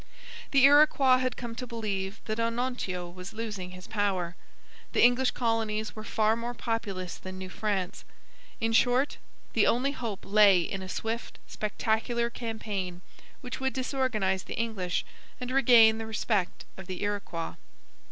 The 0.49 0.63
Iroquois 0.65 1.19
had 1.19 1.37
come 1.37 1.53
to 1.53 1.67
believe 1.67 2.21
that 2.25 2.39
Onontio 2.39 3.07
was 3.07 3.33
losing 3.33 3.69
his 3.69 3.85
power. 3.85 4.35
The 4.93 5.03
English 5.03 5.29
colonies 5.29 5.95
were 5.95 6.03
far 6.03 6.35
more 6.35 6.55
populous 6.55 7.19
than 7.19 7.37
New 7.37 7.49
France. 7.49 8.03
In 8.59 8.73
short, 8.73 9.19
the 9.53 9.67
only 9.67 9.91
hope 9.91 10.21
lay 10.23 10.61
in 10.61 10.81
a 10.81 10.89
swift, 10.89 11.37
spectacular 11.45 12.31
campaign 12.31 13.03
which 13.41 13.59
would 13.59 13.73
disorganize 13.73 14.45
the 14.45 14.55
English 14.57 15.05
and 15.39 15.51
regain 15.51 15.99
the 15.99 16.07
respect 16.07 16.65
of 16.77 16.87
the 16.87 17.03
Iroquois. 17.03 17.53